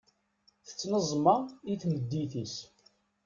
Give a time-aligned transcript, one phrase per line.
[0.65, 1.35] Tettneẓma
[1.71, 2.55] i tmeddit-is.